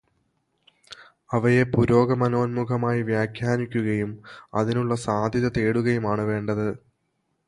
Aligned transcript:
അവയെ 1.29 1.63
പുരോഗമനോന്മുഖമായി 1.73 3.01
വ്യാഖ്യാനിക്കുകയും 3.01 4.11
അതിനുള്ള 4.53 4.95
സാധ്യത 5.05 5.49
തേടുകയുമാണു 5.57 6.25
വേണ്ടത് 6.31 6.67